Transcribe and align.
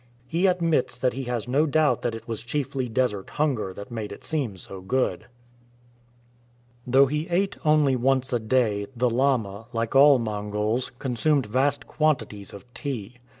He 0.25 0.47
admits 0.47 0.97
that 0.97 1.13
he 1.13 1.25
has 1.25 1.47
no 1.47 1.67
doubt 1.67 2.01
that 2.01 2.15
it 2.15 2.27
was 2.27 2.41
chiefly 2.41 2.89
desert 2.89 3.29
hunger 3.29 3.71
that 3.71 3.91
made 3.91 4.11
it 4.11 4.23
seem 4.23 4.57
so 4.57 4.81
good. 4.81 5.27
Though 6.87 7.05
he 7.05 7.27
ate 7.29 7.55
only 7.63 7.95
once 7.95 8.33
a 8.33 8.39
day, 8.39 8.87
the 8.95 9.11
lama, 9.11 9.67
like 9.73 9.93
all 9.95 10.17
Mongols, 10.17 10.91
consumed 10.97 11.45
vast 11.45 11.85
quantities 11.85 12.51
of 12.51 12.65
tea. 12.73 13.19